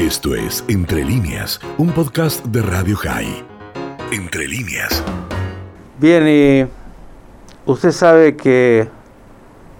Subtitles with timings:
[0.00, 3.44] Esto es Entre líneas, un podcast de Radio High.
[4.10, 5.04] Entre líneas.
[6.00, 6.66] Bien, y
[7.70, 8.88] usted sabe que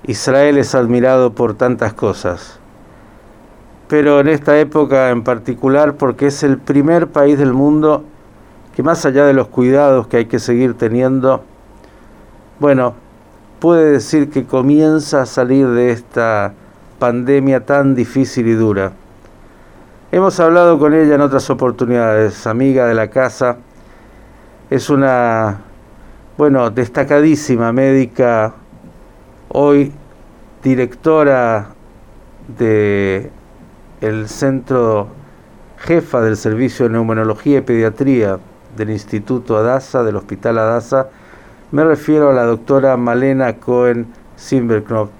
[0.02, 2.60] Israel es admirado por tantas cosas,
[3.88, 8.04] pero en esta época en particular porque es el primer país del mundo
[8.76, 11.44] que más allá de los cuidados que hay que seguir teniendo,
[12.58, 12.92] bueno,
[13.58, 16.52] puede decir que comienza a salir de esta
[16.98, 18.92] pandemia tan difícil y dura.
[20.12, 23.58] Hemos hablado con ella en otras oportunidades, amiga de la casa,
[24.68, 25.60] es una,
[26.36, 28.54] bueno, destacadísima médica,
[29.50, 29.92] hoy
[30.64, 31.68] directora
[32.58, 33.30] de
[34.26, 35.06] centro
[35.78, 38.40] jefa del servicio de neumonología y pediatría
[38.76, 41.06] del Instituto Adasa, del Hospital Adasa,
[41.70, 45.12] me refiero a la doctora Malena Cohen Simberknopf.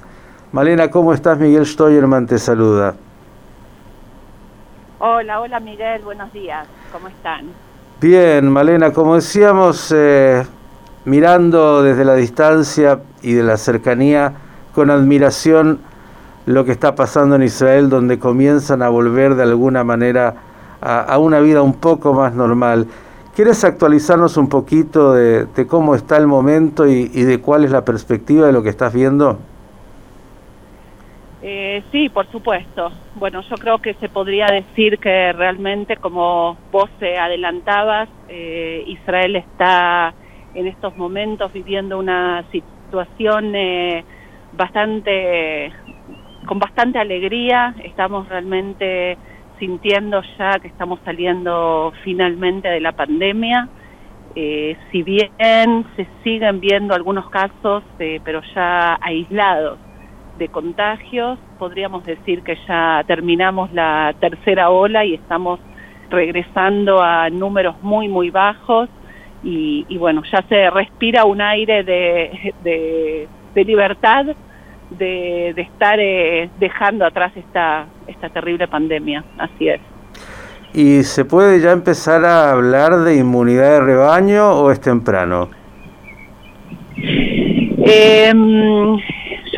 [0.51, 1.39] Malena, ¿cómo estás?
[1.39, 2.97] Miguel Steuermann te saluda.
[5.03, 7.47] Hola, hola Miguel, buenos días, ¿cómo están?
[8.03, 10.45] Bien, Malena, como decíamos, eh,
[11.07, 14.35] mirando desde la distancia y de la cercanía,
[14.75, 15.79] con admiración
[16.45, 20.35] lo que está pasando en Israel, donde comienzan a volver de alguna manera
[20.83, 22.87] a, una vida un poco más normal.
[23.35, 28.47] ¿Quieres actualizarnos un poquito de, cómo está el momento y, de cuál es la perspectiva
[28.49, 29.39] de lo que estás viendo?
[31.43, 32.93] Eh, sí, por supuesto.
[33.15, 40.15] Bueno, yo creo que se podría decir que realmente, como vos adelantabas, eh, Israel está
[40.55, 44.05] en estos momentos viviendo una situación eh,
[44.53, 45.73] bastante,
[46.47, 47.75] con bastante alegría.
[47.85, 49.17] Estamos realmente
[49.59, 53.69] sintiendo ya que estamos saliendo finalmente de la pandemia.
[54.35, 59.81] Eh, si bien se siguen viendo algunos casos, eh, pero ya aislados
[60.41, 65.61] de contagios, podríamos decir que ya terminamos la tercera ola y estamos
[66.11, 68.89] regresando a números muy, muy bajos
[69.45, 72.55] y, bueno, ya se respira un aire de,
[73.55, 74.27] de libertad
[74.91, 79.25] de, estar eh, dejando atrás esta, esta terrible pandemia.
[79.39, 79.81] Así es.
[80.73, 85.51] ¿Y se puede ya empezar a hablar de inmunidad de rebaño o es temprano?
[87.83, 88.97] Em,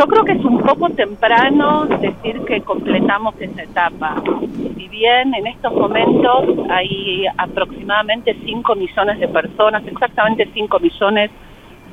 [0.02, 4.20] yo creo que es un poco temprano decir que completamos esa etapa.
[4.76, 11.30] Si bien en estos momentos hay aproximadamente 5 millones de personas, exactamente 5 millones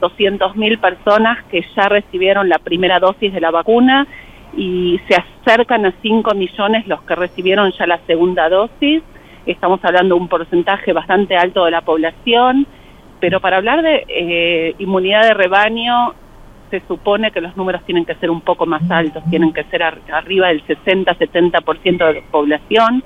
[0.02, 4.08] 200.000 personas que ya recibieron la primera dosis de la vacuna
[4.58, 9.04] y se acercan a 5 millones los que recibieron ya la segunda dosis.
[9.46, 12.66] Estamos hablando de un porcentaje bastante alto de la población,
[13.20, 16.16] pero para hablar de eh, inmunidad de rebaño
[16.70, 19.84] se supone que los números tienen que ser un poco más altos, tienen que ser
[19.84, 23.04] arriba del 60-70% de la población,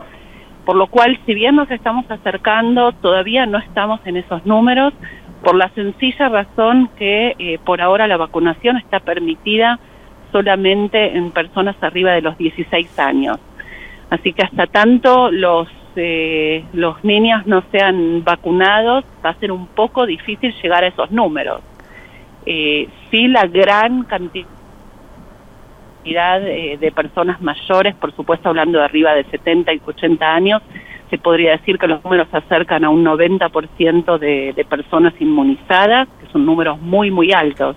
[0.65, 4.93] por lo cual si bien nos estamos acercando, todavía no estamos en esos números,
[5.43, 9.79] por la sencilla razón que eh, por ahora la vacunación está permitida
[10.31, 13.37] solamente en personas arriba de los 16 años.
[14.09, 19.67] Así que hasta tanto los, eh, los niños no sean vacunados, va a ser un
[19.67, 21.61] poco difícil llegar a esos números.
[22.45, 24.47] Eh, sí, la gran cantidad
[26.05, 30.61] eh, de personas mayores, por supuesto hablando de arriba de 70 y 80 años,
[31.09, 36.07] se podría decir que los números se acercan a un 90% de, de personas inmunizadas,
[36.19, 37.75] que son números muy, muy altos.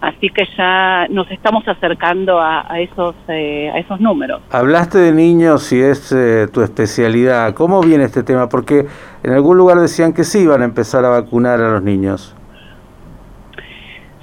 [0.00, 4.42] Así que ya nos estamos acercando a, esos, eh, a esos números.
[4.50, 7.54] Hablaste de niños y es eh, tu especialidad.
[7.54, 8.48] ¿Cómo viene este tema?
[8.48, 8.86] Porque
[9.22, 12.35] en algún lugar decían que sí iban a empezar a vacunar a los niños.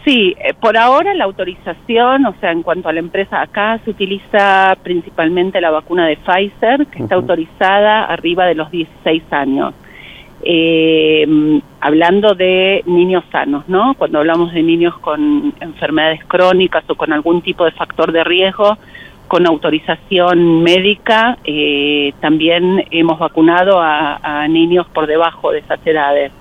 [0.05, 3.91] Sí, eh, por ahora la autorización, o sea, en cuanto a la empresa acá, se
[3.91, 9.73] utiliza principalmente la vacuna de Pfizer, que está autorizada arriba de los 16 años.
[10.43, 11.25] Eh,
[11.79, 13.93] hablando de niños sanos, ¿no?
[13.93, 18.77] Cuando hablamos de niños con enfermedades crónicas o con algún tipo de factor de riesgo,
[19.29, 26.33] con autorización médica, eh, también hemos vacunado a, a niños por debajo de esas edades.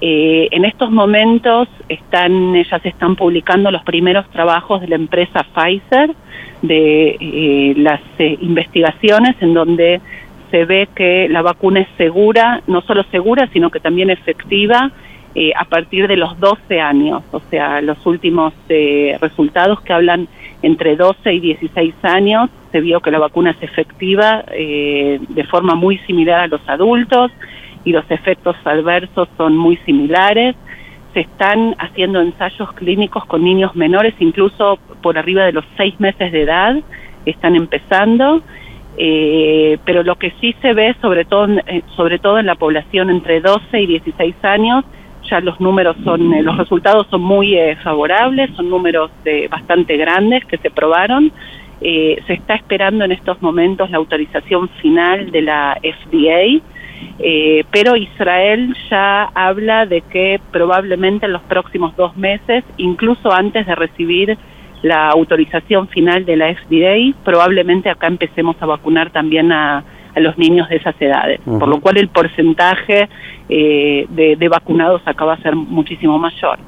[0.00, 6.10] Eh, en estos momentos están, se están publicando los primeros trabajos de la empresa Pfizer,
[6.62, 10.00] de eh, las eh, investigaciones en donde
[10.50, 14.90] se ve que la vacuna es segura, no solo segura, sino que también efectiva
[15.56, 18.54] a partir de los 12 años, o sea, los últimos
[19.20, 20.28] resultados que hablan
[20.62, 25.98] entre 12 y 16 años, se vio que la vacuna es efectiva de forma muy
[26.06, 27.32] similar a los adultos,
[27.84, 30.56] y los efectos adversos son muy similares.
[31.12, 36.32] Se están haciendo ensayos clínicos con niños menores, incluso por arriba de los seis meses
[36.32, 36.76] de edad,
[37.26, 38.42] están empezando.
[38.96, 43.10] Eh, pero lo que sí se ve, sobre todo, eh, sobre todo en la población
[43.10, 44.84] entre 12 y 16 años,
[45.28, 49.10] ya los números son, eh, los resultados son muy favorables, son números
[49.50, 51.32] bastante grandes que se probaron.
[51.80, 56.62] se está esperando en estos momentos la autorización final de la FDA,
[57.70, 63.74] pero Israel ya habla de que probablemente en los próximos dos meses, incluso antes de
[63.74, 64.36] recibir
[64.84, 69.82] la autorización final de la FDA, probablemente acá empecemos a vacunar también a,
[70.16, 73.08] los niños de esas edades, por lo cual el porcentaje
[73.48, 76.58] eh, de, vacunados acá va a ser muchísimo mayor.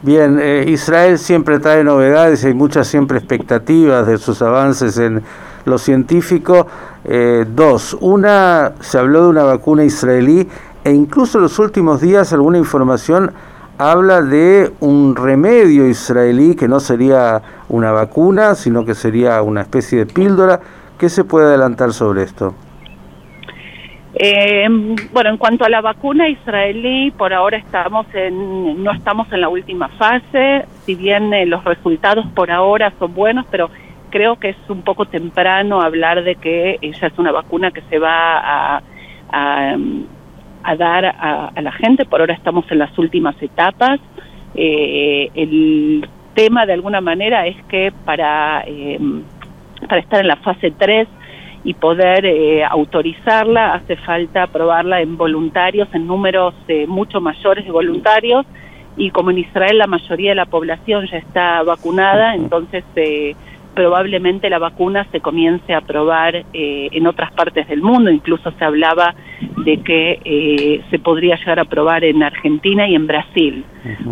[0.00, 5.22] Bien, eh, Israel siempre trae novedades, hay muchas siempre expectativas de sus avances en
[5.64, 6.66] lo científico.
[7.04, 10.46] Eh, dos, una, se habló de una vacuna israelí
[10.84, 13.32] e incluso en los últimos días alguna información
[13.78, 20.00] habla de un remedio israelí que no sería una vacuna, sino que sería una especie
[20.00, 20.60] de píldora.
[20.98, 22.54] ¿Qué se puede adelantar sobre esto?
[24.14, 24.66] Eh,
[25.12, 29.48] bueno, en cuanto a la vacuna israelí, por ahora estamos en, no estamos en la
[29.48, 33.70] última fase, si bien eh, los resultados por ahora son buenos, pero
[34.10, 37.98] creo que es un poco temprano hablar de que ella es una vacuna que se
[37.98, 38.82] va a
[40.62, 42.04] a dar a, la gente.
[42.04, 44.00] Por ahora estamos en las últimas etapas.
[44.54, 49.22] Eh, el tema de alguna manera es que para, em,
[49.88, 51.08] para estar en la fase 3
[51.62, 57.70] y poder eh, autorizarla hace falta aprobarla en voluntarios, en números eh, mucho mayores de
[57.70, 58.46] voluntarios
[58.96, 62.84] y como en Israel la mayoría de la población ya está vacunada, entonces
[63.74, 68.64] probablemente la vacuna se comience a probar eh, en otras partes del mundo, incluso se
[68.64, 69.14] hablaba
[69.64, 73.64] de que eh, se podría llegar a probar en Argentina y en Brasil,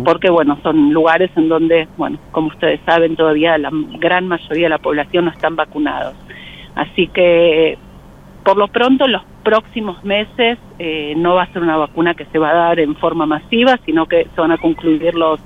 [0.05, 3.69] porque bueno, son lugares en donde, bueno, como ustedes saben, todavía la
[3.99, 6.15] gran mayoría de la población no están vacunados.
[6.75, 7.77] Así que
[8.43, 12.25] por lo pronto en los próximos meses eh, no va a ser una vacuna que
[12.25, 15.39] se va a dar en forma masiva, sino que se van a concluir los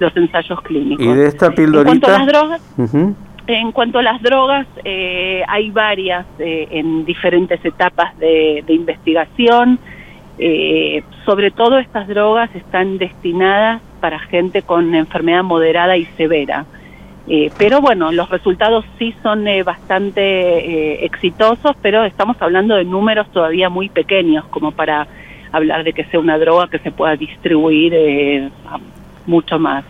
[0.00, 1.04] los ensayos clínicos.
[1.04, 1.92] ¿Y de esta pildorita?
[1.92, 2.62] En cuanto a las drogas,
[3.58, 9.78] en cuanto a las drogas, eh, hay varias eh, en diferentes etapas de, investigación.
[10.38, 16.64] Eh, sobre todo estas drogas están destinadas para gente con enfermedad moderada y severa.
[17.58, 23.88] pero bueno, los resultados sí son bastante exitosos, pero estamos hablando de números todavía muy
[23.88, 25.06] pequeños como para
[25.52, 28.50] hablar de que sea una droga que se pueda distribuir
[29.26, 29.84] mucho más.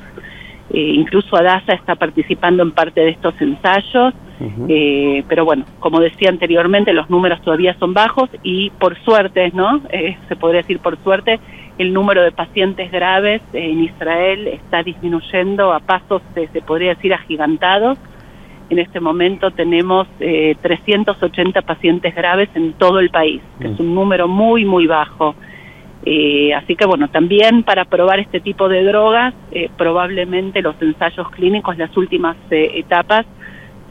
[0.72, 4.14] Eh, incluso Adasa está participando en parte de estos ensayos,
[4.68, 9.82] eh, pero bueno, como decía anteriormente, los números todavía son bajos y por suerte, ¿no?
[9.90, 11.40] Eh, se podría decir por suerte,
[11.76, 17.98] el número de pacientes graves en Israel está disminuyendo a pasos, se podría decir, agigantados.
[18.70, 24.28] En este momento tenemos 380 pacientes graves en todo el país, que es un número
[24.28, 25.34] muy, muy bajo.
[26.04, 31.30] Eh, así que bueno, también para probar este tipo de drogas, eh, probablemente los ensayos
[31.30, 33.26] clínicos, las últimas eh, etapas,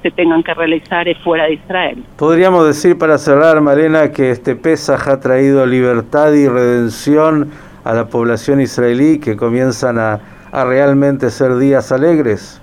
[0.01, 2.03] se tengan que realizar fuera de Israel.
[2.17, 7.51] Podríamos decir para cerrar, Marena, que este Pesaj ha traído libertad y redención
[7.83, 10.19] a la población israelí, que comienzan a,
[10.51, 12.61] a realmente ser días alegres.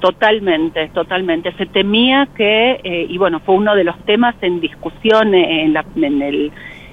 [0.00, 1.52] Totalmente, totalmente.
[1.58, 6.22] Se temía que, y bueno, fue uno de los temas en discusión en, la, en
[6.22, 6.52] el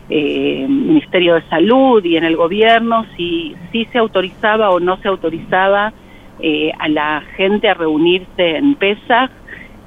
[0.10, 5.08] eh, Ministerio de Salud y en el gobierno si, si se autorizaba o no se
[5.08, 5.94] autorizaba
[6.40, 9.30] eh, a la gente a reunirse en PESA,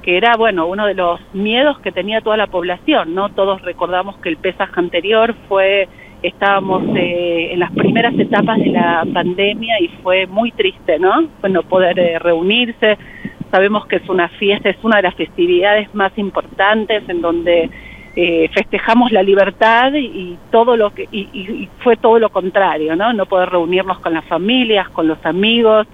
[0.03, 3.29] que era, bueno, uno de los miedos que tenía toda la población, ¿no?
[3.29, 5.87] Todos recordamos que el PESAG anterior fue,
[6.21, 11.27] estábamos eh, en las primeras etapas de la pandemia y fue muy triste, ¿no?
[11.39, 12.97] Bueno, poder eh, reunirse,
[13.49, 17.69] sabemos que es una fiesta, es una de las festividades más importantes en donde
[18.15, 23.25] eh, festejamos la libertad y, todo lo que y, fue todo lo contrario no no
[23.25, 25.87] poder reunirnos con las familias con los amigos.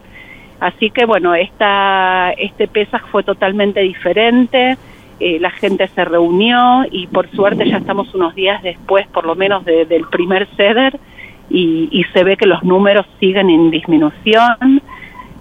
[0.59, 4.77] Así que bueno esta este Pesaj fue totalmente diferente.
[5.19, 9.35] Eh, la gente se reunió y por suerte ya estamos unos días después por lo
[9.35, 10.99] menos del primer ceder
[11.49, 14.81] y, y se ve que los números siguen en disminución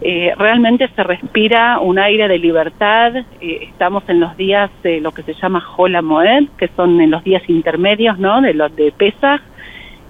[0.02, 3.16] eh, realmente se respira un aire de libertad.
[3.40, 7.10] Eh, estamos en los días de lo que se llama Hola Moed, que son en
[7.10, 8.40] los días intermedios, ¿no?
[8.42, 9.40] De los de Pesach.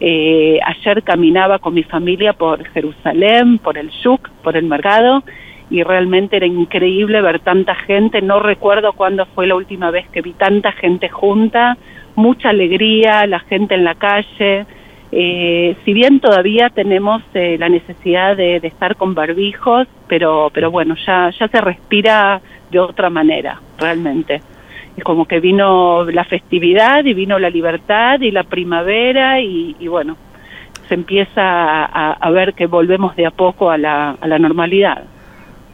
[0.00, 5.22] Eh, ayer caminaba con mi familia por Jerusalén, por el Shuk, por el mercado,
[5.70, 8.20] y realmente era increíble ver tanta gente.
[8.20, 11.78] No recuerdo cuándo fue la última vez que vi tanta gente junta,
[12.14, 14.66] mucha alegría, la gente en la calle.
[15.12, 20.96] Eh, si bien todavía tenemos eh, la necesidad de, estar con barbijos, pero, pero bueno,
[21.06, 24.42] ya, ya se respira de otra manera, realmente.
[25.04, 30.16] como que vino la festividad y vino la libertad y la primavera y, bueno,
[30.88, 35.04] se empieza a, ver que volvemos de a poco a la, a la normalidad.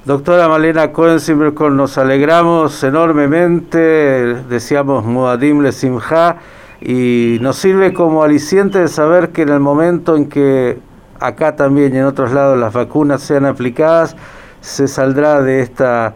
[0.04, 1.18] Doctora Malena Cohen
[1.76, 3.78] nos alegramos enormemente,
[4.48, 6.38] decíamos Muadim Le Simha,
[6.84, 10.78] y nos sirve como aliciente de saber que en el momento en que
[11.20, 14.16] acá también y en otros lados las vacunas sean aplicadas,
[14.60, 16.14] se saldrá de esta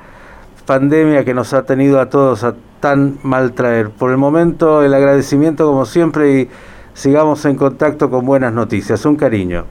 [0.66, 3.90] pandemia que nos ha tenido a todos a tan mal traer.
[3.90, 6.48] Por el momento, el agradecimiento como siempre y
[6.92, 9.04] sigamos en contacto con buenas noticias.
[9.06, 9.64] Un cariño.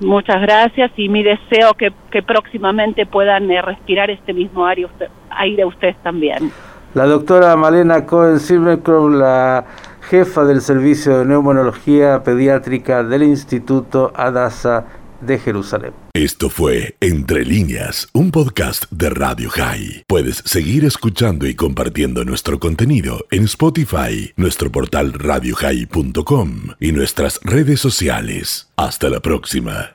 [0.00, 5.08] Muchas gracias y mi deseo que, que próximamente puedan eh, respirar este mismo aire, usted,
[5.30, 6.52] aire ustedes también.
[6.94, 9.66] La doctora Malena Cohen Silvercrow, la
[10.08, 14.86] jefa del Servicio de Neumonología Pediátrica del Instituto Adasa
[15.20, 15.92] de Jerusalén.
[16.14, 20.04] Esto fue Entre líneas, un podcast de Radio High.
[20.06, 27.80] Puedes seguir escuchando y compartiendo nuestro contenido en Spotify, nuestro portal radiohigh.com y nuestras redes
[27.80, 28.70] sociales.
[28.76, 29.90] Hasta la próxima.